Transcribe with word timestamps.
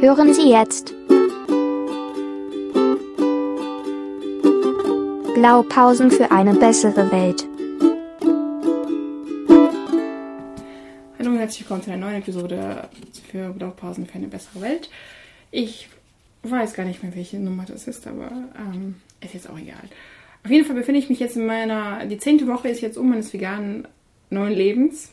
Hören 0.00 0.32
Sie 0.32 0.48
jetzt 0.48 0.94
Blaupausen 5.34 6.10
für 6.10 6.30
eine 6.30 6.54
bessere 6.54 7.12
Welt. 7.12 7.46
Hallo 11.18 11.32
und 11.32 11.36
herzlich 11.36 11.60
willkommen 11.60 11.82
zu 11.82 11.90
einer 11.90 12.06
neuen 12.06 12.22
Episode 12.22 12.88
für 13.30 13.50
Blaupausen 13.50 14.06
für 14.06 14.14
eine 14.14 14.28
bessere 14.28 14.62
Welt. 14.62 14.88
Ich 15.50 15.90
weiß 16.44 16.72
gar 16.72 16.86
nicht 16.86 17.02
mehr, 17.02 17.14
welche 17.14 17.38
Nummer 17.38 17.66
das 17.66 17.86
ist, 17.86 18.06
aber 18.06 18.30
ähm, 18.58 18.94
ist 19.20 19.34
jetzt 19.34 19.50
auch 19.50 19.58
egal. 19.58 19.84
Auf 20.42 20.50
jeden 20.50 20.64
Fall 20.64 20.76
befinde 20.76 20.98
ich 20.98 21.10
mich 21.10 21.20
jetzt 21.20 21.36
in 21.36 21.44
meiner, 21.44 22.06
die 22.06 22.16
zehnte 22.16 22.46
Woche 22.46 22.70
ist 22.70 22.80
jetzt 22.80 22.96
um 22.96 23.10
meines 23.10 23.34
veganen 23.34 23.86
neuen 24.30 24.54
Lebens. 24.54 25.10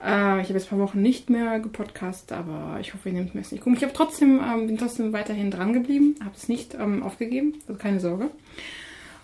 Äh, 0.00 0.40
ich 0.40 0.48
habe 0.48 0.54
jetzt 0.54 0.66
ein 0.66 0.78
paar 0.78 0.88
Wochen 0.88 1.02
nicht 1.02 1.30
mehr 1.30 1.60
gepodcast, 1.60 2.32
aber 2.32 2.78
ich 2.80 2.94
hoffe, 2.94 3.08
ihr 3.08 3.14
nehmt 3.14 3.34
mir 3.34 3.40
es 3.40 3.52
nicht 3.52 3.62
komisch. 3.62 3.82
Ich 3.82 3.92
trotzdem, 3.92 4.40
ähm, 4.40 4.66
bin 4.66 4.78
trotzdem 4.78 5.12
weiterhin 5.12 5.50
dran 5.50 5.72
geblieben, 5.72 6.14
habe 6.20 6.34
es 6.36 6.48
nicht 6.48 6.74
ähm, 6.74 7.02
aufgegeben, 7.02 7.54
also 7.66 7.80
keine 7.80 8.00
Sorge. 8.00 8.30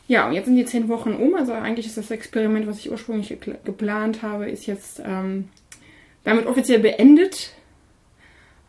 Ja, 0.06 0.26
und 0.26 0.34
jetzt 0.34 0.46
sind 0.46 0.56
die 0.56 0.66
zehn 0.66 0.88
Wochen 0.88 1.14
um. 1.14 1.34
Also 1.34 1.52
eigentlich 1.52 1.86
ist 1.86 1.96
das 1.96 2.10
Experiment, 2.10 2.66
was 2.66 2.78
ich 2.78 2.90
ursprünglich 2.90 3.28
ge 3.28 3.54
geplant 3.64 4.22
habe, 4.22 4.50
ist 4.50 4.66
jetzt 4.66 5.00
ähm, 5.04 5.48
damit 6.24 6.46
offiziell 6.46 6.80
beendet. 6.80 7.52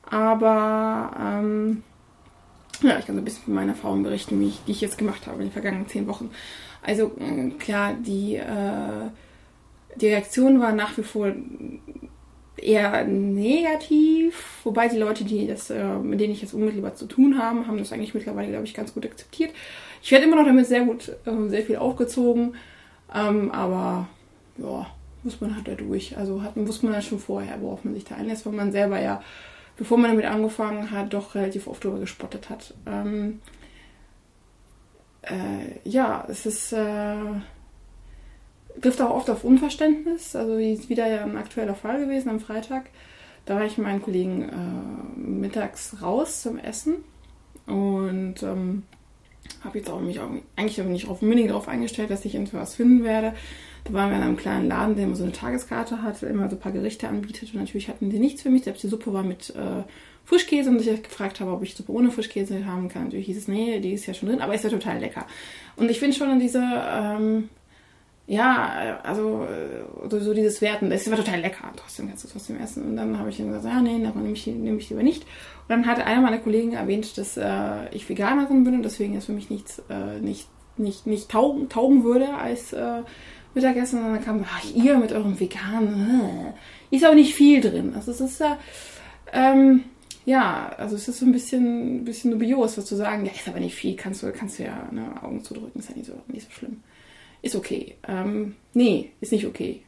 Aber 0.04 1.12
ähm, 1.20 1.84
ja, 2.82 3.00
ich 3.00 3.06
kann 3.06 3.16
so 3.16 3.22
ein 3.22 3.26
bisschen 3.26 3.44
von 3.44 3.54
meiner 3.54 3.72
Erfahrung 3.72 4.04
berichten, 4.04 4.40
wie 4.40 4.48
ich, 4.48 4.64
die 4.66 4.72
ich 4.72 4.82
jetzt 4.82 4.98
gemacht 4.98 5.28
habe 5.28 5.38
in 5.38 5.48
den 5.48 5.52
vergangenen 5.52 5.88
zehn 5.88 6.08
Wochen. 6.08 6.30
Also 6.82 7.12
äh, 7.20 7.50
klar, 7.60 7.96
die 7.96 8.36
äh, 8.36 9.10
die 9.96 10.08
Reaktion 10.08 10.60
war 10.60 10.74
nach 10.74 10.98
wie 10.98 11.04
vor 11.04 11.34
eher 12.58 13.04
negativ, 13.06 14.60
wobei 14.64 14.88
die 14.88 14.98
Leute, 14.98 15.24
die 15.24 15.48
das, 15.48 15.70
äh, 15.70 15.98
mit 16.00 16.20
denen 16.20 16.34
ich 16.34 16.42
jetzt 16.42 16.54
unmittelbar 16.54 16.96
zu 16.96 17.06
tun 17.06 17.38
habe, 17.38 17.68
haben 17.68 17.78
das 17.78 17.92
eigentlich 17.92 18.14
mittlerweile, 18.14 18.50
glaube 18.50 18.66
ich, 18.66 18.74
ganz 18.74 18.94
gut 18.94 19.06
akzeptiert. 19.06 19.52
Ich 20.02 20.12
werde 20.12 20.26
immer 20.26 20.38
noch 20.38 20.46
damit 20.46 20.66
sehr 20.66 20.86
gut, 20.86 21.10
äh, 21.26 21.50
sehr 21.50 21.64
viel 21.64 21.78
aufgezogen, 21.78 22.56
ähm, 23.14 23.52
aber 23.52 24.08
ja, 24.58 24.88
muss 25.24 25.42
man 25.42 25.56
halt 25.56 25.68
da 25.68 25.76
durch. 25.76 26.18
Also 26.18 26.42
hat, 26.42 26.54
wusste 26.56 26.86
man 26.86 26.96
ja 26.96 27.02
schon 27.02 27.20
vorher, 27.20 27.62
worauf 27.62 27.84
man 27.84 27.94
sich 27.94 28.06
da 28.06 28.16
einlässt, 28.16 28.46
weil 28.46 28.54
man 28.54 28.72
selber 28.72 29.02
ja, 29.02 29.22
bevor 29.78 29.98
man 29.98 30.12
damit 30.12 30.26
angefangen 30.26 30.92
hat, 30.92 31.14
doch 31.14 31.36
relativ 31.36 31.68
oft 31.68 31.84
darüber 31.84 32.00
gespottet 32.00 32.50
hat. 32.50 32.74
Ähm, 32.86 33.42
äh, 35.24 35.80
ja, 35.84 36.26
es 36.30 36.46
ist 36.46 36.72
äh, 36.72 37.16
trifft 38.82 39.02
auch 39.02 39.16
oft 39.16 39.30
auf 39.30 39.44
Unverständnis. 39.44 40.36
Also 40.36 40.58
ist 40.58 40.90
wieder 40.90 41.08
ja 41.08 41.24
ein 41.24 41.38
aktueller 41.38 41.76
Fall 41.76 42.00
gewesen 42.00 42.30
am 42.30 42.40
Freitag. 42.40 42.86
Da 43.46 43.56
war 43.56 43.66
ich 43.66 43.78
mit 43.78 43.88
meinen 43.88 44.02
Kollegen 44.02 44.50
äh, 44.50 45.20
mittags 45.20 46.02
raus 46.02 46.42
zum 46.42 46.58
Essen 46.58 46.96
und 47.68 48.42
ähm, 48.42 48.84
habe 49.64 49.78
jetzt 49.78 49.90
auch 49.90 50.02
mich 50.02 50.20
auch, 50.20 50.30
eigentlich 50.56 50.78
nicht 50.86 51.08
auf, 51.08 51.22
unbedingt 51.22 51.52
darauf 51.52 51.68
eingestellt, 51.68 52.10
dass 52.10 52.26
ich 52.26 52.36
irgendwas 52.36 52.76
finden 52.76 53.04
werde. 53.04 53.34
Da 53.84 53.94
waren 53.94 54.10
wir 54.10 54.18
in 54.18 54.24
einem 54.24 54.38
kleinen 54.38 54.68
Laden, 54.68 54.96
der 54.96 55.06
immer 55.06 55.16
so 55.16 55.24
eine 55.24 55.32
Tageskarte 55.32 56.02
hat, 56.02 56.24
immer 56.24 56.50
so 56.50 56.56
ein 56.56 56.60
paar 56.60 56.72
Gerichte 56.72 57.08
anbietet 57.08 57.54
und 57.54 57.60
natürlich 57.60 57.88
hatten 57.88 58.10
die 58.10 58.18
nichts 58.18 58.42
für 58.42 58.50
mich. 58.50 58.64
Selbst 58.64 58.84
die 58.84 58.88
Suppe 58.88 59.14
war 59.14 59.24
mit 59.24 59.52
äh, 59.52 59.84
Frischkäse 60.26 60.72
und 60.72 60.82
ich 60.82 61.04
gefragt 61.04 61.40
habe, 61.40 61.52
ob 61.52 61.62
ich 61.62 61.76
Suppe 61.76 61.92
ohne 61.92 62.10
Frischkäse 62.10 62.66
haben 62.66 62.90
kann. 62.90 63.06
Natürlich 63.06 63.28
hieß 63.28 63.38
es, 63.38 63.48
nee, 63.48 63.80
die 63.80 63.94
ist 63.94 64.08
ja 64.08 64.16
schon 64.16 64.30
drin, 64.30 64.42
aber 64.42 64.56
ist 64.56 64.64
ja 64.64 64.72
total 64.72 64.98
lecker. 64.98 65.28
Und 65.76 65.92
ich 65.92 66.00
finde 66.00 66.18
schon 66.18 66.40
diese 66.40 66.64
ähm, 66.64 67.50
ja, 68.28 69.00
also 69.04 69.48
so 70.10 70.34
dieses 70.34 70.60
Werten, 70.62 70.90
das 70.90 71.10
war 71.10 71.18
total 71.18 71.42
lecker, 71.42 71.72
trotzdem 71.76 72.08
kannst 72.08 72.24
du 72.24 72.28
trotzdem 72.28 72.60
essen. 72.60 72.84
Und 72.84 72.98
dann 72.98 73.20
habe 73.20 73.30
ich 73.30 73.40
ihm 73.40 73.48
gesagt, 73.48 73.66
ja, 73.66 73.82
nee, 73.82 74.04
davon 74.04 74.24
nehme 74.24 74.34
ich, 74.34 74.48
nehme 74.48 74.78
ich 74.78 74.90
lieber 74.90 75.04
nicht. 75.04 75.24
Und 75.24 75.70
dann 75.70 75.86
hat 75.86 76.04
einer 76.04 76.22
meiner 76.22 76.40
Kollegen 76.40 76.74
erwähnt, 76.74 77.18
dass 77.20 77.38
äh, 77.38 77.88
ich 77.92 78.10
Veganerin 78.10 78.64
bin 78.64 78.76
und 78.76 78.84
deswegen 78.84 79.16
es 79.16 79.26
für 79.26 79.32
mich 79.32 79.52
nichts, 79.52 79.82
äh, 79.90 80.20
nicht, 80.20 80.48
nicht, 80.78 81.06
nicht 81.06 81.30
taugen, 81.30 81.70
taugen 81.70 82.04
würde 82.04 82.34
als 82.34 82.74
äh, 82.74 83.04
Mittagessen. 83.54 84.04
Und 84.04 84.14
dann 84.14 84.26
kam, 84.26 84.44
ach, 84.44 84.66
ihr 84.74 84.98
mit 84.98 85.12
eurem 85.12 85.40
Veganen, 85.40 86.54
äh, 86.92 86.96
ist 86.96 87.06
auch 87.06 87.14
nicht 87.14 87.36
viel 87.36 87.62
drin. 87.62 87.94
Also 87.96 88.10
es 88.10 88.22
ist 88.22 88.40
ja, 88.40 88.58
ähm, 89.34 89.84
ja, 90.26 90.74
also 90.80 90.96
es 90.96 91.08
ist 91.08 91.20
so 91.20 91.28
ein 91.28 91.32
bisschen, 91.32 92.04
bisschen 92.06 92.32
dubios, 92.32 92.76
was 92.76 92.86
zu 92.86 92.96
sagen, 92.96 93.24
ja, 93.24 93.32
ist 93.32 93.48
aber 93.48 93.60
nicht 93.60 93.76
viel, 93.76 93.96
kannst 93.96 94.24
du, 94.24 94.32
kannst 94.32 94.58
du 94.58 94.64
ja 94.64 94.90
ne, 94.92 95.12
Augen 95.22 95.44
zudrücken, 95.44 95.78
ist 95.80 95.90
ja 95.90 95.96
nicht 95.96 96.08
so, 96.08 96.14
nicht 96.28 96.48
so 96.48 96.52
schlimm 96.52 96.82
ist 97.46 97.56
okay. 97.56 97.96
Ähm, 98.08 98.56
nee, 98.74 99.12
ist 99.22 99.32
nicht 99.32 99.46
okay. 99.46 99.84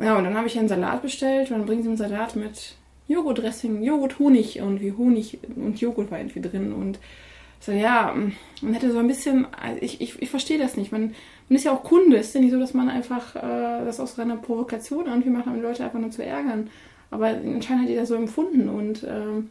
Ja, 0.00 0.16
und 0.16 0.24
dann 0.24 0.36
habe 0.36 0.48
ich 0.48 0.58
einen 0.58 0.68
Salat 0.68 1.02
bestellt 1.02 1.50
und 1.50 1.58
dann 1.58 1.66
bringen 1.66 1.82
sie 1.82 1.88
einen 1.88 1.96
Salat 1.96 2.36
mit 2.36 2.74
Joghurtdressing, 3.06 3.82
Joghurt, 3.82 4.18
Honig 4.18 4.56
irgendwie 4.56 4.92
Honig 4.92 5.38
und 5.56 5.80
Joghurt 5.80 6.10
war 6.10 6.18
irgendwie 6.18 6.40
drin 6.40 6.72
und 6.72 6.98
so, 7.60 7.72
ja, 7.72 8.14
man 8.60 8.72
hätte 8.72 8.92
so 8.92 8.98
ein 8.98 9.08
bisschen, 9.08 9.46
also 9.52 9.78
ich, 9.80 10.00
ich, 10.00 10.20
ich 10.22 10.30
verstehe 10.30 10.58
das 10.58 10.76
nicht. 10.76 10.92
Man, 10.92 11.14
man 11.48 11.56
ist 11.56 11.64
ja 11.64 11.72
auch 11.72 11.82
Kunde. 11.82 12.16
Ist 12.16 12.34
ja 12.34 12.40
nicht 12.40 12.52
so, 12.52 12.60
dass 12.60 12.72
man 12.72 12.88
einfach 12.88 13.34
äh, 13.34 13.84
das 13.84 13.98
aus 13.98 14.16
reiner 14.16 14.36
Provokation 14.36 15.06
irgendwie 15.06 15.30
macht, 15.30 15.48
um 15.48 15.54
die 15.54 15.60
Leute 15.60 15.84
einfach 15.84 15.98
nur 15.98 16.12
zu 16.12 16.24
ärgern. 16.24 16.70
Aber 17.10 17.26
anscheinend 17.26 17.88
hat 17.88 17.96
das 17.96 18.10
so 18.10 18.14
empfunden 18.14 18.68
und 18.68 19.02
ähm, 19.02 19.50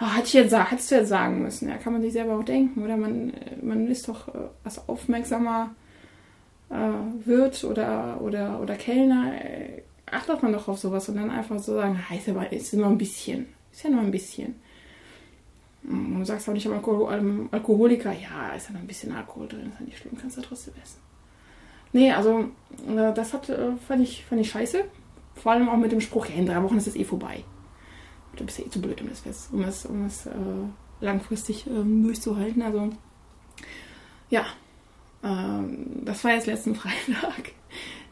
oh, 0.00 0.20
ich 0.22 0.34
jetzt, 0.34 0.54
hättest 0.54 0.90
du 0.90 0.96
jetzt 0.96 1.08
sagen 1.08 1.42
müssen. 1.42 1.68
Ja, 1.68 1.76
kann 1.76 1.94
man 1.94 2.02
sich 2.02 2.12
selber 2.12 2.36
auch 2.36 2.44
denken. 2.44 2.84
Oder 2.84 2.98
man, 2.98 3.32
man 3.62 3.86
ist 3.88 4.06
doch 4.06 4.28
äh, 4.28 4.48
als 4.62 4.86
aufmerksamer 4.86 5.70
äh, 6.70 7.26
Wirt 7.26 7.64
oder, 7.64 8.20
oder, 8.20 8.60
oder 8.60 8.76
Kellner, 8.76 9.32
äh, 9.34 9.82
achtet 10.06 10.42
man 10.42 10.52
doch 10.52 10.68
auf 10.68 10.78
sowas 10.78 11.08
und 11.08 11.16
dann 11.16 11.30
einfach 11.30 11.58
so 11.58 11.74
sagen, 11.74 11.98
heißt 12.08 12.28
aber, 12.28 12.52
ist 12.52 12.72
immer 12.72 12.88
ein 12.88 12.98
bisschen. 12.98 13.46
Ist 13.72 13.84
ja 13.84 13.90
nur 13.90 14.00
ein 14.00 14.10
bisschen. 14.10 14.56
Und 15.82 16.18
du 16.18 16.24
sagst 16.24 16.48
auch 16.48 16.52
nicht 16.52 16.66
am 16.66 16.72
Alkohol, 16.72 17.48
Alkoholiker, 17.50 18.12
ja, 18.12 18.50
ist 18.56 18.68
ja 18.68 18.74
noch 18.74 18.80
ein 18.80 18.86
bisschen 18.86 19.12
Alkohol 19.12 19.46
drin, 19.46 19.70
ist 19.70 19.80
ja 19.80 19.86
nicht 19.86 19.98
schlimm, 19.98 20.18
kannst 20.20 20.36
du 20.36 20.42
trotzdem 20.42 20.74
essen. 20.82 21.00
Nee, 21.92 22.12
also 22.12 22.50
äh, 22.88 23.14
das 23.14 23.32
hat, 23.32 23.48
äh, 23.48 23.76
fand, 23.86 24.02
ich, 24.02 24.24
fand 24.24 24.40
ich 24.40 24.50
scheiße. 24.50 24.84
Vor 25.34 25.52
allem 25.52 25.68
auch 25.68 25.76
mit 25.76 25.92
dem 25.92 26.00
Spruch, 26.00 26.26
ja, 26.26 26.34
in 26.34 26.46
drei 26.46 26.62
Wochen 26.62 26.76
ist 26.76 26.86
es 26.86 26.96
eh 26.96 27.04
vorbei. 27.04 27.44
Du 28.34 28.44
bist 28.44 28.58
ja 28.58 28.66
eh 28.66 28.70
zu 28.70 28.80
blöd, 28.80 29.00
um 29.00 29.08
das, 29.08 29.48
um 29.52 29.62
das, 29.62 29.86
um 29.86 30.04
das 30.04 30.26
äh, 30.26 30.30
langfristig 31.00 31.66
ähm, 31.66 32.02
durchzuhalten. 32.02 32.62
Also 32.62 32.90
ja, 34.28 34.44
ähm, 35.26 36.04
das 36.04 36.22
war 36.24 36.34
jetzt 36.34 36.46
letzten 36.46 36.74
Freitag 36.76 37.52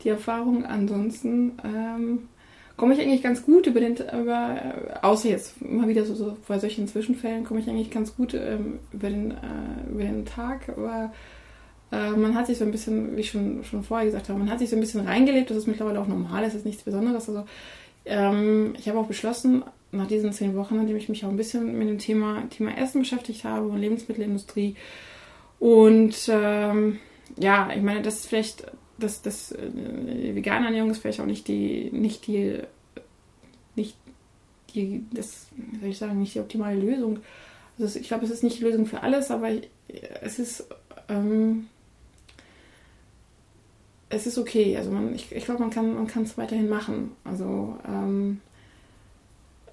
die 0.02 0.08
Erfahrung. 0.08 0.64
Ansonsten 0.64 1.52
ähm, 1.64 2.28
komme 2.76 2.94
ich 2.94 3.00
eigentlich 3.00 3.22
ganz 3.22 3.44
gut 3.44 3.66
über 3.66 3.80
den, 3.80 3.97
über, 3.97 4.58
außer 5.02 5.28
jetzt 5.28 5.54
immer 5.62 5.88
wieder 5.88 6.04
so, 6.04 6.14
so 6.14 6.36
bei 6.47 6.58
solchen 6.58 6.88
Zwischenfällen, 6.88 7.44
komme 7.44 7.60
ich 7.60 7.69
eigentlich 7.69 7.91
ganz 7.91 8.16
gut 8.16 8.34
ähm, 8.34 8.78
über, 8.92 9.08
den, 9.08 9.30
äh, 9.30 9.91
über 9.91 10.02
den 10.02 10.26
Tag. 10.26 10.69
Aber 10.69 11.12
äh, 11.92 12.10
man 12.10 12.34
hat 12.34 12.47
sich 12.47 12.58
so 12.58 12.64
ein 12.64 12.72
bisschen, 12.72 13.16
wie 13.16 13.20
ich 13.20 13.31
schon, 13.31 13.64
schon 13.64 13.82
vorher 13.82 14.06
gesagt 14.06 14.28
habe, 14.28 14.38
man 14.38 14.50
hat 14.50 14.58
sich 14.58 14.70
so 14.70 14.76
ein 14.76 14.81
bisschen 14.81 15.06
reingelebt, 15.06 15.50
das 15.50 15.58
ist 15.58 15.69
mittlerweile 15.69 16.00
auch 16.00 16.08
normal, 16.08 16.42
das 16.42 16.54
ist 16.54 16.66
nichts 16.66 16.82
Besonderes. 16.82 17.28
Also 17.28 17.44
ähm, 18.04 18.75
ich 18.78 18.88
habe 18.88 18.98
auch 18.98 19.06
beschlossen, 19.06 19.62
nach 19.92 20.08
diesen 20.08 20.32
zehn 20.32 20.56
Wochen, 20.56 20.76
nachdem 20.76 20.96
ich 20.96 21.08
mich 21.08 21.25
auch 21.25 21.28
ein 21.28 21.36
bisschen 21.36 21.78
mit 21.78 21.88
dem 21.88 21.98
Thema, 21.98 22.42
Thema 22.50 22.76
Essen 22.76 23.00
beschäftigt 23.00 23.44
habe 23.44 23.69
und 23.69 23.78
Lebensmittelindustrie, 23.78 24.75
und 25.64 26.28
ähm, 26.28 26.98
ja, 27.38 27.70
ich 27.75 27.80
meine, 27.80 28.02
das 28.02 28.16
ist 28.16 28.26
vielleicht, 28.26 28.70
das, 28.98 29.22
das 29.22 29.50
äh, 29.50 30.34
vegane 30.34 30.66
Ernährung 30.66 30.91
ist 30.91 30.98
vielleicht 30.98 31.20
auch 31.20 31.25
nicht 31.25 31.48
die, 31.48 31.88
nicht 31.91 32.26
die, 32.26 32.60
nicht 33.75 33.97
die, 34.75 35.06
das, 35.10 35.47
soll 35.80 35.88
ich 35.88 35.97
sagen, 35.97 36.20
nicht 36.20 36.34
die 36.34 36.41
optimale 36.41 36.78
Lösung. 36.78 37.20
Also 37.78 37.98
ich 37.98 38.08
glaube, 38.08 38.26
es 38.26 38.30
ist 38.30 38.42
nicht 38.42 38.58
die 38.58 38.62
Lösung 38.64 38.84
für 38.84 39.02
alles, 39.02 39.30
aber 39.30 39.52
es 40.20 40.38
ist, 40.38 40.66
ähm, 41.08 41.69
es 44.10 44.26
ist 44.26 44.36
okay. 44.36 44.76
Also 44.76 44.91
man, 44.91 45.14
ich, 45.14 45.32
ich 45.32 45.46
glaube, 45.46 45.60
man 45.60 45.70
kann 45.70 45.94
man 45.94 46.25
es 46.25 46.36
weiterhin 46.36 46.69
machen. 46.69 47.12
Also 47.25 47.78
ähm, 47.88 48.42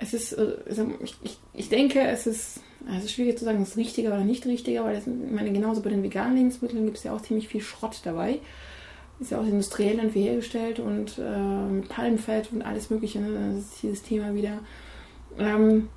es 0.01 0.13
ist, 0.13 0.37
also 0.37 0.91
ich, 1.03 1.15
ich, 1.53 1.69
denke, 1.69 2.01
es 2.01 2.25
ist, 2.25 2.59
also 2.89 3.07
schwierig 3.07 3.37
zu 3.37 3.45
sagen, 3.45 3.61
es 3.61 3.69
ist 3.69 3.77
richtiger 3.77 4.09
oder 4.09 4.23
nicht 4.23 4.45
richtiger, 4.45 4.83
weil 4.83 4.95
das, 4.95 5.05
ich 5.05 5.31
meine, 5.31 5.51
genauso 5.51 5.81
bei 5.81 5.91
den 5.91 6.01
veganen 6.01 6.35
Lebensmitteln 6.35 6.85
gibt 6.85 6.97
es 6.97 7.03
ja 7.03 7.15
auch 7.15 7.21
ziemlich 7.21 7.47
viel 7.47 7.61
Schrott 7.61 8.01
dabei. 8.03 8.39
Ist 9.19 9.29
ja 9.29 9.39
auch 9.39 9.45
industriell 9.45 9.97
irgendwie 9.97 10.23
hergestellt 10.23 10.79
und 10.79 11.19
äh, 11.19 11.71
mit 11.71 11.89
Palmfett 11.89 12.51
und 12.51 12.63
alles 12.63 12.89
Mögliche. 12.89 13.19
Ne? 13.19 13.53
Das 13.53 13.65
ist 13.65 13.83
dieses 13.83 14.01
Thema 14.01 14.33
wieder. 14.33 14.59
Ähm, 15.37 15.89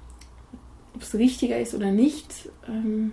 ob 0.95 1.01
es 1.01 1.15
richtiger 1.15 1.59
ist 1.59 1.75
oder 1.75 1.91
nicht, 1.91 2.51
ähm, 2.69 3.13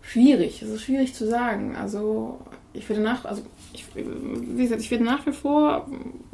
schwierig. 0.00 0.62
Es 0.62 0.70
ist 0.70 0.82
schwierig 0.82 1.12
zu 1.14 1.28
sagen. 1.28 1.76
Also 1.76 2.40
ich 2.72 2.88
werde 2.88 3.02
nach, 3.02 3.26
also 3.26 3.42
ich, 3.74 3.84
wie 3.94 4.62
gesagt, 4.62 4.80
ich 4.80 4.90
werde 4.90 5.04
nach 5.04 5.26
wie 5.26 5.32
vor 5.32 5.86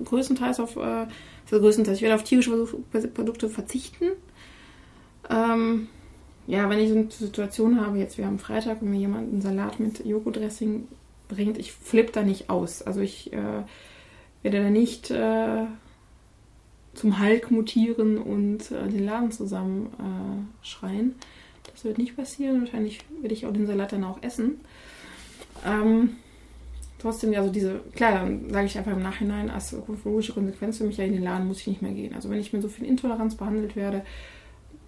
größtenteils 0.04 0.60
auf 0.60 0.76
äh, 0.76 1.06
größtenteils. 1.56 1.98
Ich 1.98 2.02
werde 2.02 2.14
auf 2.14 2.24
tierische 2.24 2.50
Produkte 3.14 3.48
verzichten. 3.48 4.06
Ähm, 5.30 5.88
ja, 6.46 6.68
wenn 6.70 6.78
ich 6.78 6.88
so 6.88 6.96
eine 6.96 7.10
Situation 7.10 7.80
habe, 7.80 7.98
jetzt 7.98 8.18
wir 8.18 8.26
haben 8.26 8.38
Freitag 8.38 8.82
und 8.82 8.90
mir 8.90 8.98
jemand 8.98 9.32
einen 9.32 9.42
Salat 9.42 9.80
mit 9.80 10.04
Joghurtdressing 10.04 10.88
bringt, 11.28 11.58
ich 11.58 11.72
flippe 11.72 12.12
da 12.12 12.22
nicht 12.22 12.50
aus. 12.50 12.82
Also 12.82 13.00
ich 13.00 13.32
äh, 13.32 13.62
werde 14.42 14.62
da 14.62 14.70
nicht 14.70 15.10
äh, 15.10 15.66
zum 16.94 17.20
Hulk 17.20 17.50
mutieren 17.50 18.18
und 18.18 18.70
äh, 18.70 18.88
den 18.88 19.04
Laden 19.04 19.30
zusammen 19.30 20.46
äh. 20.62 21.14
Das 21.72 21.84
wird 21.84 21.98
nicht 21.98 22.16
passieren. 22.16 22.60
Wahrscheinlich 22.60 23.00
werde 23.20 23.34
ich 23.34 23.46
auch 23.46 23.52
den 23.52 23.66
Salat 23.66 23.92
dann 23.92 24.04
auch 24.04 24.22
essen. 24.22 24.60
Ähm, 25.66 26.16
trotzdem, 26.98 27.34
also 27.34 27.50
diese, 27.50 27.80
klar, 27.94 28.12
dann 28.12 28.50
sage 28.50 28.66
ich 28.66 28.76
einfach 28.76 28.92
im 28.92 29.02
Nachhinein, 29.02 29.50
als 29.50 29.74
logische 30.04 30.32
Konsequenz 30.32 30.78
für 30.78 30.84
mich, 30.84 30.96
ja, 30.96 31.04
in 31.04 31.12
den 31.12 31.22
Laden 31.22 31.46
muss 31.46 31.60
ich 31.60 31.68
nicht 31.68 31.82
mehr 31.82 31.92
gehen. 31.92 32.14
Also 32.14 32.30
wenn 32.30 32.40
ich 32.40 32.52
mit 32.52 32.62
so 32.62 32.68
viel 32.68 32.86
Intoleranz 32.86 33.36
behandelt 33.36 33.76
werde, 33.76 34.02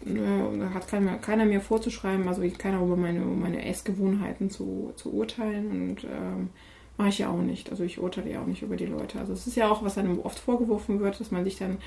äh, 0.07 0.75
hat 0.75 0.89
keiner, 0.89 1.19
keiner 1.19 1.45
mir 1.45 1.61
vorzuschreiben, 1.61 2.27
also 2.27 2.43
keiner 2.59 2.83
über 2.83 2.97
meine, 2.97 3.21
meine 3.21 3.65
Essgewohnheiten 3.67 4.51
zu, 4.51 4.93
zu 4.97 5.13
urteilen 5.13 5.71
und 5.71 6.05
ähm, 6.05 6.51
mache 6.97 7.09
ich 7.09 7.19
ja 7.19 7.31
auch 7.31 7.43
nicht. 7.43 7.71
Also 7.71 7.85
ich 7.85 8.01
urteile 8.01 8.31
ja 8.31 8.43
auch 8.43 8.47
nicht 8.47 8.63
über 8.63 8.77
die 8.77 8.87
Leute. 8.87 9.19
Also 9.19 9.33
es 9.33 9.47
ist 9.47 9.57
ja 9.57 9.71
auch, 9.71 9.83
was 9.83 9.99
einem 9.99 10.21
oft 10.21 10.39
vorgeworfen 10.39 11.01
wird, 11.01 11.21
dass 11.21 11.31
man 11.31 11.45
sich 11.45 11.59
dann, 11.59 11.79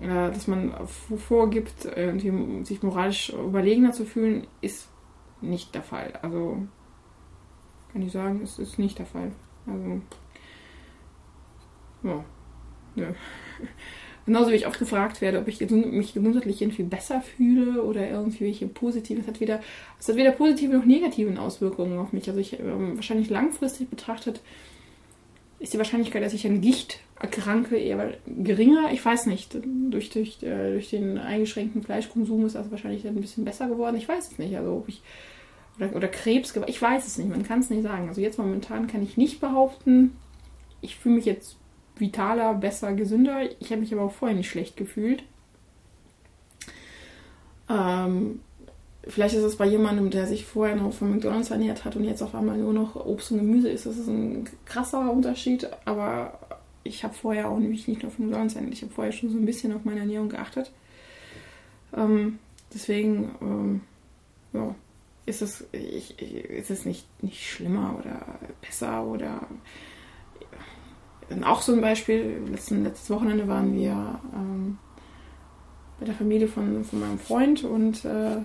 äh, 0.00 0.30
dass 0.30 0.46
man 0.46 0.74
vorgibt, 0.86 1.86
irgendwie 1.96 2.64
sich 2.64 2.82
moralisch 2.82 3.30
überlegener 3.30 3.92
zu 3.92 4.04
fühlen, 4.04 4.46
ist 4.60 4.88
nicht 5.40 5.74
der 5.74 5.82
Fall. 5.82 6.14
Also 6.22 6.62
kann 7.92 8.02
ich 8.02 8.12
sagen, 8.12 8.40
es 8.42 8.58
ist 8.58 8.78
nicht 8.78 8.98
der 8.98 9.06
Fall. 9.06 9.32
Also 9.68 10.00
ja, 12.04 12.24
ja. 12.96 13.14
Genauso 14.26 14.50
wie 14.50 14.56
ich 14.56 14.66
oft 14.66 14.78
gefragt 14.78 15.22
werde, 15.22 15.38
ob 15.38 15.48
ich 15.48 15.58
mich 15.58 16.12
gesundheitlich 16.12 16.60
irgendwie 16.60 16.82
besser 16.82 17.22
fühle 17.22 17.82
oder 17.82 18.10
irgendwie 18.10 18.44
welche 18.44 18.66
positiven. 18.66 19.22
Es 19.22 19.26
hat 19.26 19.40
weder, 19.40 19.60
es 19.98 20.06
hat 20.06 20.16
weder 20.16 20.32
positive 20.32 20.76
noch 20.76 20.84
negative 20.84 21.40
Auswirkungen 21.40 21.98
auf 21.98 22.12
mich. 22.12 22.28
Also 22.28 22.38
ich 22.38 22.60
ähm, 22.60 22.96
wahrscheinlich 22.96 23.30
langfristig 23.30 23.88
betrachtet 23.88 24.42
ist 25.60 25.72
die 25.72 25.78
Wahrscheinlichkeit, 25.78 26.22
dass 26.22 26.34
ich 26.34 26.46
an 26.46 26.60
Gicht 26.60 27.00
erkranke, 27.18 27.76
eher 27.76 28.14
geringer. 28.26 28.90
Ich 28.92 29.04
weiß 29.04 29.26
nicht. 29.26 29.58
Durch, 29.90 30.10
durch, 30.10 30.42
äh, 30.42 30.72
durch 30.72 30.90
den 30.90 31.18
eingeschränkten 31.18 31.82
Fleischkonsum 31.82 32.46
ist 32.46 32.54
das 32.54 32.70
wahrscheinlich 32.70 33.06
ein 33.06 33.20
bisschen 33.20 33.44
besser 33.44 33.68
geworden. 33.68 33.96
Ich 33.96 34.08
weiß 34.08 34.32
es 34.32 34.38
nicht. 34.38 34.56
Also 34.56 34.76
ob 34.76 34.88
ich 34.88 35.02
oder, 35.78 35.94
oder 35.94 36.08
Krebs, 36.08 36.54
ich 36.66 36.82
weiß 36.82 37.06
es 37.06 37.18
nicht. 37.18 37.30
Man 37.30 37.44
kann 37.44 37.60
es 37.60 37.70
nicht 37.70 37.82
sagen. 37.82 38.08
Also 38.08 38.20
jetzt 38.20 38.38
momentan 38.38 38.86
kann 38.86 39.02
ich 39.02 39.16
nicht 39.16 39.40
behaupten, 39.40 40.16
ich 40.80 40.96
fühle 40.96 41.16
mich 41.16 41.24
jetzt 41.24 41.56
vitaler, 41.96 42.54
besser, 42.54 42.92
gesünder. 42.92 43.40
Ich 43.60 43.70
habe 43.70 43.80
mich 43.80 43.92
aber 43.92 44.02
auch 44.02 44.12
vorher 44.12 44.36
nicht 44.36 44.48
schlecht 44.48 44.76
gefühlt. 44.76 45.24
Ähm, 47.68 48.40
vielleicht 49.06 49.34
ist 49.34 49.42
es 49.42 49.56
bei 49.56 49.66
jemandem, 49.66 50.10
der 50.10 50.26
sich 50.26 50.46
vorher 50.46 50.76
noch 50.76 50.92
von 50.92 51.10
McDonalds 51.10 51.50
ernährt 51.50 51.84
hat 51.84 51.96
und 51.96 52.04
jetzt 52.04 52.22
auf 52.22 52.34
einmal 52.34 52.56
nur 52.56 52.72
noch 52.72 52.94
Obst 52.94 53.32
und 53.32 53.38
Gemüse 53.38 53.68
isst. 53.68 53.86
Das 53.86 53.98
ist 53.98 54.08
ein 54.08 54.48
krasser 54.64 55.10
Unterschied, 55.10 55.68
aber 55.84 56.38
ich 56.84 57.04
habe 57.04 57.14
vorher 57.14 57.50
auch 57.50 57.58
nämlich 57.58 57.88
nicht 57.88 58.02
nur 58.02 58.12
von 58.12 58.26
McDonalds 58.26 58.54
ernährt. 58.54 58.74
Ich 58.74 58.82
habe 58.82 58.92
vorher 58.92 59.12
schon 59.12 59.30
so 59.30 59.36
ein 59.36 59.46
bisschen 59.46 59.74
auf 59.74 59.84
meine 59.84 60.00
Ernährung 60.00 60.28
geachtet. 60.28 60.70
Ähm, 61.96 62.38
deswegen, 62.72 63.30
ähm, 63.40 63.80
ja, 64.52 64.74
ist 65.28 65.42
es, 65.42 65.64
ich, 65.72 66.18
ist 66.20 66.70
es 66.70 66.84
nicht, 66.84 67.06
nicht 67.22 67.46
schlimmer 67.46 67.96
oder 67.98 68.38
besser 68.60 69.04
oder 69.04 69.46
auch 71.44 71.60
so 71.60 71.72
ein 71.72 71.80
Beispiel, 71.80 72.40
letzten, 72.50 72.84
letztes 72.84 73.10
Wochenende 73.10 73.46
waren 73.48 73.74
wir 73.74 74.20
ähm, 74.34 74.78
bei 76.00 76.06
der 76.06 76.14
Familie 76.14 76.48
von, 76.48 76.84
von 76.84 77.00
meinem 77.00 77.18
Freund 77.18 77.64
und 77.64 78.04
äh, 78.04 78.38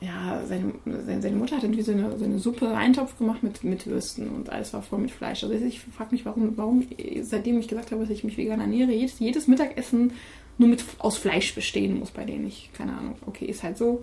ja, 0.00 0.42
seine, 0.46 0.74
seine 1.20 1.36
Mutter 1.36 1.56
hat 1.56 1.62
irgendwie 1.62 1.82
so 1.82 1.92
eine, 1.92 2.18
so 2.18 2.24
eine 2.24 2.38
Suppe, 2.38 2.68
Eintopf 2.68 3.16
gemacht 3.16 3.42
mit, 3.42 3.64
mit 3.64 3.86
Würsten 3.86 4.28
und 4.28 4.50
alles 4.50 4.72
war 4.74 4.82
voll 4.82 4.98
mit 4.98 5.10
Fleisch. 5.10 5.42
Also 5.42 5.54
ich 5.54 5.80
frage 5.80 6.10
mich, 6.12 6.26
warum, 6.26 6.56
warum, 6.56 6.86
seitdem 7.22 7.58
ich 7.58 7.68
gesagt 7.68 7.92
habe, 7.92 8.02
dass 8.02 8.10
ich 8.10 8.24
mich 8.24 8.36
vegan 8.36 8.60
ernähre, 8.60 8.92
jedes, 8.92 9.18
jedes 9.18 9.46
Mittagessen 9.46 10.12
nur 10.58 10.68
mit 10.68 10.84
aus 10.98 11.16
Fleisch 11.16 11.54
bestehen 11.54 11.98
muss 11.98 12.10
bei 12.10 12.24
denen. 12.24 12.46
Ich, 12.46 12.70
keine 12.74 12.96
Ahnung, 12.96 13.16
okay, 13.26 13.46
ist 13.46 13.62
halt 13.62 13.78
so, 13.78 14.02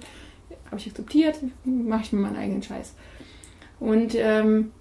habe 0.66 0.78
ich 0.78 0.88
akzeptiert, 0.88 1.40
mache 1.64 2.04
ich 2.04 2.14
mir 2.14 2.22
meinen 2.22 2.38
eigenen 2.38 2.64
Scheiß. 2.64 2.96
Und 3.80 4.16
ähm, 4.16 4.72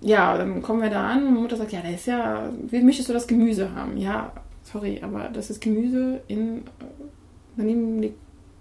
ja, 0.00 0.36
dann 0.36 0.62
kommen 0.62 0.82
wir 0.82 0.90
da 0.90 1.10
an 1.10 1.26
und 1.26 1.34
Mutter 1.34 1.56
sagt, 1.56 1.72
ja, 1.72 1.80
das 1.82 1.92
ist 1.92 2.06
ja, 2.06 2.52
wie 2.70 2.82
möchtest 2.82 3.08
du 3.08 3.12
das 3.12 3.26
Gemüse 3.26 3.74
haben? 3.74 3.96
Ja, 3.96 4.32
sorry, 4.62 5.00
aber 5.02 5.28
das 5.28 5.50
ist 5.50 5.60
Gemüse 5.60 6.22
in, 6.28 6.62
daneben 7.56 8.00
liegt 8.00 8.18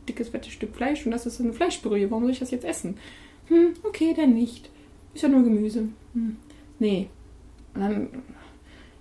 dickes, 0.08 0.30
fettes 0.30 0.52
Stück 0.52 0.76
Fleisch 0.76 1.06
und 1.06 1.12
das 1.12 1.26
ist 1.26 1.40
eine 1.40 1.54
Fleischbrühe. 1.54 2.10
Warum 2.10 2.24
soll 2.24 2.32
ich 2.34 2.40
das 2.40 2.52
jetzt 2.52 2.66
essen? 2.66 2.98
Hm, 3.48 3.74
okay, 3.84 4.14
dann 4.16 4.34
nicht. 4.34 4.70
Ist 5.14 5.22
ja 5.22 5.30
nur 5.30 5.44
Gemüse. 5.44 5.88
Hm, 6.14 6.38
nee. 6.80 7.08
Und 7.74 7.82
dann 7.82 8.08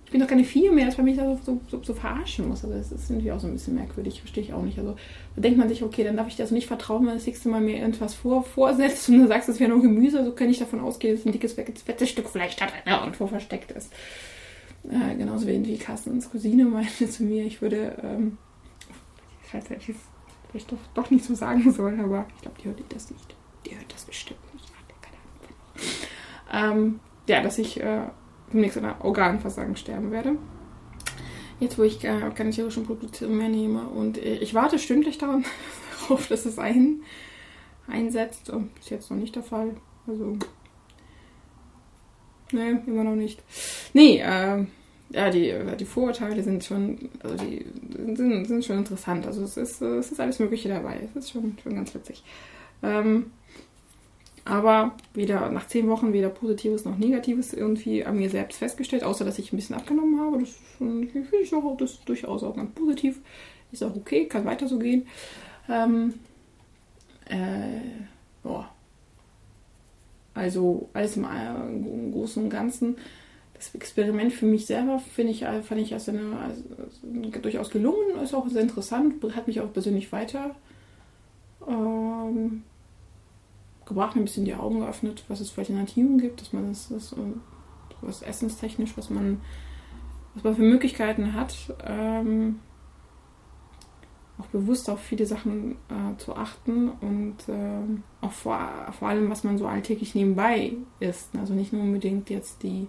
ich 0.09 0.11
bin 0.11 0.21
doch 0.21 0.27
keine 0.27 0.43
Vier 0.43 0.71
mehr, 0.71 0.87
dass 0.87 0.97
man 0.97 1.05
mich 1.05 1.17
da 1.17 1.37
so, 1.45 1.61
so, 1.69 1.83
so, 1.83 1.93
verarschen 1.93 2.47
muss. 2.47 2.65
Also 2.65 2.75
das 2.75 2.91
ist 2.91 3.11
irgendwie 3.11 3.31
auch 3.31 3.39
so 3.39 3.45
ein 3.45 3.53
bisschen 3.53 3.75
merkwürdig, 3.75 4.19
verstehe 4.19 4.43
ich 4.43 4.53
auch 4.53 4.63
nicht. 4.63 4.79
Also 4.79 4.95
da 5.35 5.41
denkt 5.43 5.59
man 5.59 5.69
sich, 5.69 5.83
okay, 5.83 6.03
dann 6.03 6.17
darf 6.17 6.27
ich 6.27 6.35
dir 6.35 6.41
also 6.41 6.55
nicht 6.55 6.65
vertrauen, 6.65 7.05
wenn 7.05 7.13
das 7.13 7.27
nächste 7.27 7.47
Mal 7.47 7.61
mir 7.61 7.77
irgendwas 7.77 8.15
vor, 8.15 8.41
vorsetzt 8.41 9.07
und 9.09 9.19
du 9.19 9.27
sagst, 9.27 9.49
es 9.49 9.59
wäre 9.59 9.69
nur 9.69 9.83
Gemüse, 9.83 10.25
so 10.25 10.31
kann 10.31 10.49
ich 10.49 10.57
davon 10.57 10.79
ausgehen, 10.79 11.15
dass 11.15 11.27
ein 11.27 11.31
dickes, 11.31 11.53
fettes 11.53 12.09
Stück 12.09 12.27
Fleisch 12.27 12.55
da 12.55 12.65
drin 12.65 12.81
irgendwo 12.87 13.27
versteckt 13.27 13.71
ist. 13.71 13.93
Äh, 14.89 15.15
genauso 15.15 15.45
wie, 15.45 15.77
Carstens 15.77 16.31
Cousine 16.31 16.65
meinte 16.65 17.07
zu 17.07 17.23
mir, 17.23 17.45
ich 17.45 17.61
würde, 17.61 17.95
ähm, 18.01 18.39
scheiße, 19.51 19.75
ich 19.75 19.93
vielleicht 20.49 20.71
doch, 20.71 20.79
doch 20.95 21.11
nicht 21.11 21.23
so 21.23 21.35
sagen 21.35 21.71
sollen, 21.71 21.99
aber 21.99 22.25
ich 22.35 22.41
glaube, 22.41 22.57
die 22.59 22.65
hört 22.65 22.79
das 22.89 23.11
nicht. 23.11 23.35
Die 23.67 23.75
hört 23.75 23.93
das 23.93 24.05
bestimmt 24.05 24.39
nicht. 24.55 24.65
Ähm, 26.51 26.99
ja, 27.27 27.41
dass 27.43 27.59
ich 27.59 27.79
äh, 27.79 28.07
demnächst 28.51 28.77
an 28.77 28.95
Organversagen 29.01 29.75
sterben 29.75 30.11
werde. 30.11 30.37
Jetzt, 31.59 31.77
wo 31.77 31.83
ich 31.83 32.03
äh, 32.05 32.31
keine 32.35 32.51
tierischen 32.51 32.85
Produkte 32.85 33.27
mehr 33.27 33.49
nehme. 33.49 33.87
Und 33.87 34.17
äh, 34.17 34.35
ich 34.35 34.53
warte 34.53 34.79
stündlich 34.79 35.17
darauf, 36.07 36.27
dass 36.27 36.45
es 36.45 36.57
ein, 36.57 37.01
einsetzt. 37.87 38.49
Und 38.49 38.71
ist 38.79 38.89
jetzt 38.89 39.11
noch 39.11 39.17
nicht 39.17 39.35
der 39.35 39.43
Fall. 39.43 39.75
Also. 40.07 40.37
Nee, 42.51 42.77
immer 42.87 43.03
noch 43.03 43.15
nicht. 43.15 43.43
Nee, 43.93 44.19
äh, 44.19 44.65
ja, 45.11 45.29
die, 45.29 45.53
die 45.79 45.85
Vorurteile 45.85 46.43
sind 46.43 46.63
schon, 46.63 47.09
also 47.23 47.35
die 47.43 47.65
sind, 48.15 48.45
sind 48.45 48.65
schon 48.65 48.77
interessant. 48.77 49.25
Also 49.25 49.43
es 49.43 49.57
ist, 49.57 49.81
es 49.81 50.11
ist 50.11 50.19
alles 50.19 50.39
Mögliche 50.39 50.69
dabei. 50.69 51.01
Es 51.09 51.15
ist 51.15 51.31
schon, 51.31 51.57
schon 51.61 51.75
ganz 51.75 51.93
witzig. 51.93 52.23
Ähm, 52.83 53.31
aber 54.49 54.93
weder 55.13 55.49
nach 55.51 55.67
zehn 55.67 55.87
Wochen 55.87 56.11
weder 56.11 56.29
Positives 56.29 56.83
noch 56.83 56.97
Negatives 56.97 57.53
irgendwie 57.53 58.03
an 58.03 58.17
mir 58.17 58.29
selbst 58.29 58.57
festgestellt, 58.57 59.03
außer 59.03 59.23
dass 59.23 59.37
ich 59.37 59.53
ein 59.53 59.57
bisschen 59.57 59.75
abgenommen 59.75 60.19
habe. 60.19 60.39
Das 60.39 60.57
finde 60.77 61.07
ich 61.41 61.53
auch 61.53 61.77
das 61.77 62.03
durchaus 62.03 62.43
auch 62.43 62.55
ganz 62.55 62.73
positiv. 62.73 63.19
Ist 63.71 63.83
auch 63.83 63.95
okay, 63.95 64.25
kann 64.25 64.45
weiter 64.45 64.67
so 64.67 64.79
gehen. 64.79 65.05
Ähm, 65.69 66.15
äh, 67.25 67.79
boah. 68.41 68.69
Also 70.33 70.89
alles 70.93 71.15
im, 71.15 71.25
im, 71.25 72.11
Großen 72.11 72.43
und 72.43 72.49
Ganzen. 72.49 72.97
Das 73.53 73.75
Experiment 73.75 74.33
für 74.33 74.47
mich 74.47 74.65
selber 74.65 74.99
finde 74.99 75.31
ich, 75.31 75.41
fand 75.41 75.81
ich 75.81 75.93
als, 75.93 76.09
eine, 76.09 76.39
als, 76.39 76.63
als 76.79 77.41
durchaus 77.41 77.69
gelungen, 77.69 78.17
ist 78.23 78.33
auch 78.33 78.47
sehr 78.47 78.61
interessant, 78.61 79.15
hat 79.35 79.47
mich 79.47 79.59
auch 79.59 79.71
persönlich 79.73 80.11
weiter 80.11 80.55
ähm, 81.67 82.63
gebracht, 83.89 84.15
ein 84.15 84.23
bisschen 84.23 84.45
die 84.45 84.55
Augen 84.55 84.79
geöffnet, 84.79 85.25
was 85.27 85.41
es 85.41 85.49
für 85.49 85.61
Alternativen 85.61 86.17
gibt, 86.17 86.39
dass 86.39 86.53
man 86.53 86.69
das, 86.69 86.87
das 86.87 87.13
was 88.01 88.21
essenstechnisch, 88.21 88.95
was 88.95 89.09
man, 89.09 89.41
was 90.33 90.43
man 90.43 90.55
für 90.55 90.61
Möglichkeiten 90.61 91.33
hat, 91.33 91.55
ähm, 91.85 92.59
auch 94.39 94.47
bewusst 94.47 94.89
auf 94.89 95.01
viele 95.01 95.25
Sachen 95.25 95.73
äh, 95.89 96.17
zu 96.17 96.35
achten 96.35 96.89
und 97.01 97.35
ähm, 97.49 98.03
auch 98.21 98.31
vor, 98.31 98.57
vor 98.97 99.09
allem, 99.09 99.29
was 99.29 99.43
man 99.43 99.57
so 99.57 99.67
alltäglich 99.67 100.15
nebenbei 100.15 100.73
isst. 101.01 101.35
Also 101.37 101.53
nicht 101.53 101.73
nur 101.73 101.81
unbedingt 101.81 102.29
jetzt 102.29 102.63
die, 102.63 102.87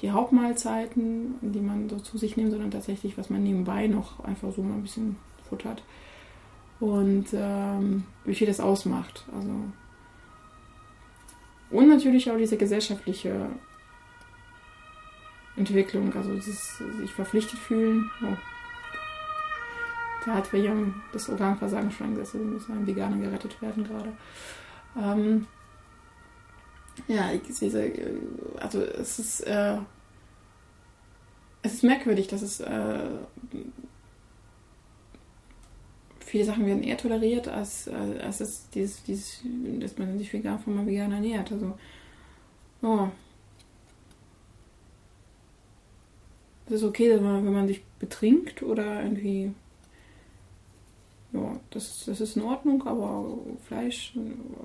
die 0.00 0.12
Hauptmahlzeiten, 0.12 1.34
die 1.40 1.60
man 1.60 1.88
so 1.88 1.96
zu 1.96 2.18
sich 2.18 2.36
nimmt, 2.36 2.52
sondern 2.52 2.70
tatsächlich, 2.70 3.18
was 3.18 3.30
man 3.30 3.42
nebenbei 3.42 3.88
noch 3.88 4.22
einfach 4.22 4.52
so 4.52 4.62
mal 4.62 4.74
ein 4.74 4.82
bisschen 4.82 5.16
futtert. 5.48 5.82
Und 6.78 7.26
ähm, 7.32 8.04
wie 8.24 8.34
viel 8.34 8.46
das 8.46 8.60
ausmacht. 8.60 9.26
Also 9.36 9.50
und 11.72 11.88
natürlich 11.88 12.30
auch 12.30 12.36
diese 12.36 12.56
gesellschaftliche 12.56 13.48
Entwicklung, 15.56 16.14
also 16.14 16.34
dieses 16.34 16.78
sich 16.78 17.12
verpflichtet 17.12 17.58
fühlen. 17.58 18.10
Oh. 18.22 18.36
Da 20.24 20.34
hat 20.34 20.52
William 20.52 21.02
das 21.12 21.28
Organversagen 21.28 21.90
schon 21.90 22.08
eingesetzt, 22.08 22.36
also 22.36 22.46
muss 22.46 22.68
ein 22.68 22.86
Veganer 22.86 23.16
gerettet 23.16 23.60
werden 23.60 23.84
gerade. 23.84 24.12
Ähm, 24.96 25.46
ja, 27.08 27.30
diese, 27.36 27.90
also 28.60 28.82
es 28.82 29.18
ist, 29.18 29.40
äh, 29.40 29.78
es 31.62 31.74
ist 31.74 31.84
merkwürdig, 31.84 32.28
dass 32.28 32.42
es 32.42 32.60
äh, 32.60 33.10
viele 36.32 36.46
Sachen 36.46 36.64
werden 36.64 36.82
eher 36.82 36.96
toleriert, 36.96 37.46
als, 37.46 37.88
als 37.88 38.40
es 38.40 38.70
dieses, 38.70 39.02
dieses, 39.02 39.42
dass 39.80 39.98
man 39.98 40.16
sich 40.16 40.32
vegan 40.32 40.58
von 40.58 40.74
mal 40.74 40.86
vegan 40.86 41.12
ernährt. 41.12 41.52
Also, 41.52 41.78
oh. 42.80 43.08
Es 46.64 46.72
ist 46.72 46.84
okay, 46.84 47.10
wenn 47.10 47.22
man, 47.22 47.44
wenn 47.44 47.52
man 47.52 47.68
sich 47.68 47.84
betrinkt 47.98 48.62
oder 48.62 49.02
irgendwie. 49.02 49.52
Ja, 51.34 51.60
das, 51.68 52.04
das 52.06 52.22
ist 52.22 52.36
in 52.38 52.44
Ordnung, 52.44 52.86
aber 52.86 53.38
Fleisch, 53.68 54.14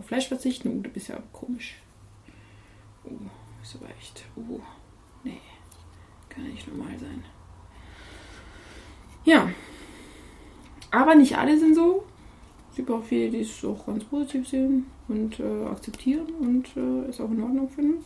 Fleisch 0.04 0.30
verzichten, 0.30 0.70
oh, 0.70 0.82
du 0.82 0.90
bist 0.90 1.10
ja 1.10 1.22
komisch. 1.34 1.76
Oh, 3.04 3.10
ist 3.62 3.76
aber 3.76 3.90
echt. 4.00 4.24
Oh, 4.38 4.62
nee, 5.26 5.42
kann 6.30 6.46
ja 6.46 6.52
nicht 6.52 6.68
normal 6.70 6.98
sein. 6.98 7.26
Ja, 9.26 9.50
aber 10.92 11.16
nicht 11.16 11.38
alle 11.38 11.58
sind 11.58 11.76
so. 11.76 12.04
Es 12.72 12.78
gibt 12.78 12.92
auch 12.92 13.04
viele, 13.04 13.32
die 13.32 13.42
es 13.42 13.66
auch 13.66 13.86
ganz 13.86 14.04
positiv 14.04 14.48
sehen 14.48 14.86
und 15.08 15.40
äh, 15.40 15.66
akzeptieren 15.66 16.28
und 16.40 16.68
äh, 16.78 17.10
es 17.10 17.20
auch 17.20 17.32
in 17.32 17.42
Ordnung 17.42 17.70
finden. 17.70 18.04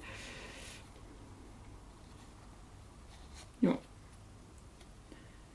Ja. 3.60 3.78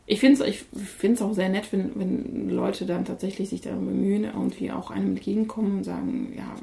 Ich 0.06 0.20
finde 0.20 0.44
es 0.44 0.48
ich 0.48 0.64
find's 0.80 1.22
auch 1.22 1.34
sehr 1.34 1.48
nett, 1.48 1.72
wenn, 1.72 1.98
wenn 1.98 2.50
Leute 2.50 2.86
dann 2.86 3.04
tatsächlich 3.04 3.48
sich 3.48 3.60
darum 3.60 3.86
bemühen, 3.86 4.24
irgendwie 4.24 4.70
auch 4.70 4.90
einem 4.90 5.16
entgegenkommen 5.16 5.78
und 5.78 5.84
sagen, 5.84 6.32
ja, 6.36 6.54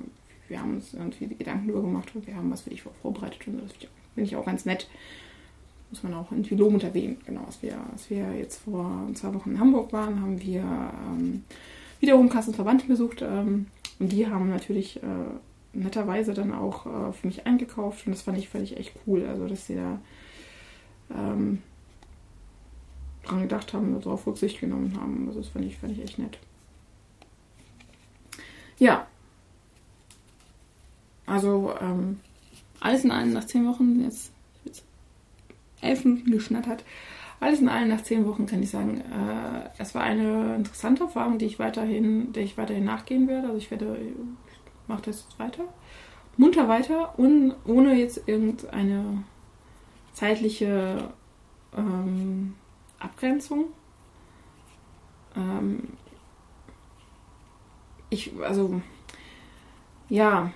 wir 0.47 0.61
haben 0.61 0.75
uns 0.75 0.93
irgendwie 0.93 1.27
Gedanken 1.27 1.67
darüber 1.67 1.81
gemacht 1.81 2.11
und 2.15 2.27
wir 2.27 2.35
haben 2.35 2.51
was 2.51 2.61
für 2.61 2.69
dich 2.69 2.83
vorbereitet 3.01 3.47
und 3.47 3.61
das 3.61 3.73
finde 4.13 4.29
ich 4.29 4.35
auch 4.35 4.45
ganz 4.45 4.65
nett. 4.65 4.87
Muss 5.93 6.01
man 6.01 6.15
auch 6.15 6.31
irgendwie 6.31 6.55
lobend 6.55 6.83
erwähnen. 6.83 7.17
Genau, 7.23 7.45
als 7.45 7.61
wir, 7.61 7.77
als 7.91 8.09
wir 8.09 8.33
jetzt 8.33 8.63
vor 8.63 9.07
zwei 9.13 9.31
Wochen 9.35 9.51
in 9.51 9.59
Hamburg 9.59 9.93
waren, 9.93 10.19
haben 10.23 10.41
wir 10.41 10.61
ähm, 10.61 11.43
wiederum 11.99 12.29
Kassenverwandte 12.29 12.87
besucht. 12.87 13.21
Ähm, 13.21 13.67
und 13.99 14.11
die 14.11 14.25
haben 14.25 14.49
natürlich 14.49 14.97
äh, 15.03 15.07
netterweise 15.71 16.33
dann 16.33 16.51
auch 16.51 16.87
äh, 16.87 17.13
für 17.13 17.27
mich 17.27 17.45
eingekauft 17.45 18.07
und 18.07 18.13
das 18.13 18.23
fand 18.23 18.39
ich, 18.39 18.49
fand 18.49 18.71
echt 18.71 18.95
cool. 19.05 19.23
Also, 19.27 19.47
dass 19.47 19.67
sie 19.67 19.75
da 19.75 19.99
ähm, 21.15 21.61
dran 23.23 23.41
gedacht 23.43 23.71
haben, 23.73 23.93
darauf 24.01 24.25
Rücksicht 24.25 24.61
genommen 24.61 24.99
haben. 24.99 25.27
Also 25.27 25.41
das 25.41 25.49
fand 25.49 25.65
ich, 25.65 25.77
fand 25.77 25.93
ich 25.93 26.01
echt 26.01 26.17
nett. 26.17 26.39
Ja. 28.79 29.05
Also, 31.27 31.75
ähm, 31.79 32.19
alles 32.79 33.03
in 33.03 33.11
allem 33.11 33.33
nach 33.33 33.45
zehn 33.45 33.67
Wochen, 33.67 34.01
jetzt 34.01 34.32
elf 35.83 36.05
Minuten 36.05 36.31
geschnattert, 36.31 36.83
alles 37.39 37.59
in 37.59 37.67
allem 37.67 37.89
nach 37.89 38.03
zehn 38.03 38.25
Wochen 38.25 38.45
kann 38.45 38.63
ich 38.63 38.69
sagen, 38.69 39.01
äh, 39.01 39.69
es 39.77 39.93
war 39.93 40.03
eine 40.03 40.55
interessante 40.55 41.03
Erfahrung, 41.03 41.37
die 41.37 41.45
ich 41.45 41.59
weiterhin, 41.59 42.31
der 42.31 42.43
ich 42.43 42.57
weiterhin 42.57 42.85
nachgehen 42.85 43.27
werde. 43.27 43.47
Also 43.47 43.57
ich 43.57 43.69
werde, 43.69 43.97
mache 44.87 45.03
das 45.03 45.23
jetzt 45.23 45.39
weiter, 45.39 45.65
munter 46.37 46.69
weiter 46.69 47.17
und 47.19 47.53
ohne 47.65 47.95
jetzt 47.95 48.27
irgendeine 48.27 49.23
zeitliche 50.13 51.09
ähm, 51.75 52.55
Abgrenzung. 52.99 53.65
Ähm, 55.35 55.89
ich, 58.09 58.31
also, 58.41 58.81
ja, 60.07 60.51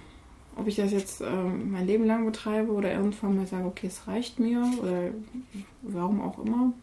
ob 0.58 0.68
ich 0.68 0.76
das 0.76 0.92
jetzt 0.92 1.22
ähm, 1.22 1.72
mein 1.72 1.86
Leben 1.86 2.06
lang 2.06 2.26
betreibe 2.26 2.72
oder 2.72 2.92
irgendwann 2.92 3.36
mal 3.36 3.48
sage, 3.48 3.66
okay, 3.66 3.88
es 3.88 4.08
reicht 4.08 4.40
mir 4.40 4.70
oder 4.82 5.10
warum 5.84 6.22
auch 6.22 6.40
immer, 6.40 6.74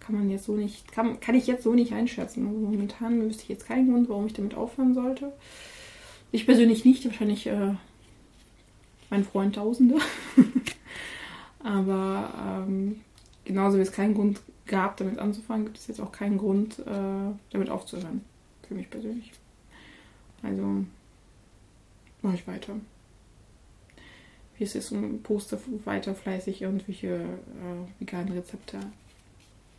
kann 0.00 0.16
man 0.16 0.30
jetzt 0.30 0.44
so 0.44 0.56
nicht, 0.56 0.92
kann, 0.92 1.20
kann 1.20 1.34
ich 1.34 1.46
jetzt 1.46 1.62
so 1.62 1.74
nicht 1.74 1.92
einschätzen. 1.92 2.46
Also 2.46 2.58
momentan 2.58 3.22
wüsste 3.22 3.44
ich 3.44 3.48
jetzt 3.48 3.66
keinen 3.66 3.90
Grund, 3.90 4.08
warum 4.08 4.26
ich 4.26 4.34
damit 4.34 4.54
aufhören 4.54 4.94
sollte. 4.94 5.32
Ich 6.32 6.46
persönlich 6.46 6.84
nicht, 6.84 7.04
wahrscheinlich 7.04 7.46
äh, 7.46 7.74
mein 9.10 9.24
Freund 9.24 9.54
Tausende. 9.54 9.96
Aber 11.62 12.64
ähm, 12.66 13.00
genauso 13.44 13.78
wie 13.78 13.82
es 13.82 13.92
keinen 13.92 14.14
Grund 14.14 14.40
gab, 14.66 14.96
damit 14.96 15.18
anzufangen, 15.18 15.64
gibt 15.64 15.78
es 15.78 15.86
jetzt 15.86 16.00
auch 16.00 16.12
keinen 16.12 16.38
Grund, 16.38 16.78
äh, 16.80 17.32
damit 17.50 17.70
aufzuhören. 17.70 18.22
Für 18.66 18.74
mich 18.74 18.90
persönlich. 18.90 19.32
Also 20.42 20.84
mache 22.22 22.34
ich 22.34 22.46
weiter. 22.46 22.74
Wie 24.56 24.64
es 24.64 24.74
ist 24.74 24.92
und 24.92 25.22
poste 25.22 25.58
weiter 25.84 26.14
fleißig 26.14 26.62
irgendwelche 26.62 27.08
äh, 27.08 28.00
veganen 28.00 28.32
Rezepte 28.32 28.78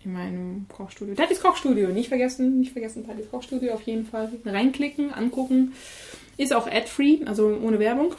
in 0.04 0.14
meinem 0.14 0.66
Kochstudio. 0.70 1.16
Tatis 1.16 1.42
Kochstudio, 1.42 1.90
nicht 1.90 2.10
vergessen, 2.10 2.60
nicht 2.60 2.74
vergessen, 2.74 3.06
Tatis 3.06 3.30
Kochstudio 3.32 3.74
auf 3.74 3.82
jeden 3.84 4.06
Fall 4.06 4.32
reinklicken, 4.46 5.14
angucken. 5.14 5.74
Ist 6.38 6.54
auch 6.54 6.68
ad-free, 6.68 7.26
also 7.26 7.58
ohne 7.62 7.80
Werbung. 7.80 8.14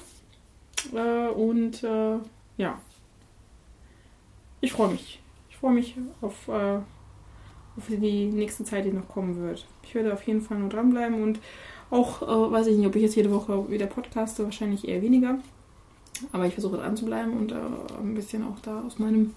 Äh, 0.95 1.29
und 1.29 1.83
äh, 1.85 2.19
ja, 2.57 2.81
ich 4.61 4.73
freue 4.73 4.91
mich. 4.91 5.21
Ich 5.51 5.57
freue 5.57 5.75
mich 5.75 5.95
auf, 6.21 6.49
äh, 6.49 6.79
auf 7.77 7.87
die 7.89 8.27
nächste 8.27 8.65
Zeit, 8.65 8.85
die 8.85 8.93
noch 8.93 9.09
kommen 9.09 9.37
wird. 9.37 9.67
Ich 9.85 9.95
werde 9.95 10.13
auf 10.13 10.23
jeden 10.27 10.43
Fall 10.43 10.59
nur 10.59 10.69
dranbleiben 10.69 11.23
und 11.23 11.39
auch, 11.91 12.23
äh, 12.23 12.53
weiß 12.53 12.67
ich 12.67 12.77
nicht, 12.77 12.87
ob 12.87 12.97
ich 12.97 13.03
jetzt 13.03 13.17
jede 13.17 13.31
Woche 13.31 13.71
wieder 13.71 13.87
podcaste, 13.87 14.45
wahrscheinlich 14.45 14.89
eher 14.89 15.03
weniger. 15.03 15.39
Aber 16.33 16.47
ich 16.47 16.55
versuche 16.55 16.77
dran 16.77 16.97
zu 16.97 17.05
bleiben 17.05 17.33
und 17.33 17.53
äh, 17.53 17.57
ein 17.99 18.15
bisschen 18.15 18.45
auch 18.45 18.59
da 18.61 18.83
aus 18.83 18.99
meinem, 18.99 19.35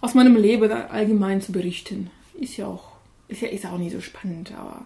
aus 0.00 0.14
meinem 0.14 0.36
Leben 0.36 0.70
allgemein 0.70 1.40
zu 1.40 1.52
berichten. 1.52 2.10
Ist 2.34 2.56
ja 2.56 2.66
auch, 2.66 2.92
ist 3.28 3.40
ja, 3.40 3.48
ist 3.48 3.66
auch 3.66 3.78
nicht 3.78 3.92
so 3.92 4.00
spannend, 4.00 4.52
aber 4.56 4.84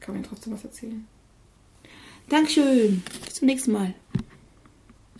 kann 0.00 0.16
mir 0.16 0.22
trotzdem 0.22 0.52
was 0.52 0.64
erzählen. 0.64 1.06
Dankeschön. 2.28 3.02
Bis 3.24 3.34
zum 3.34 3.46
nächsten 3.46 3.72
Mal. 3.72 3.94